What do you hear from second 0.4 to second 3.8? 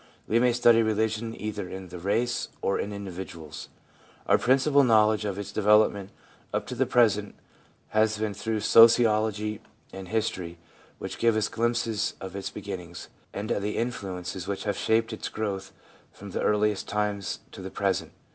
study religion either in the race or in individuals.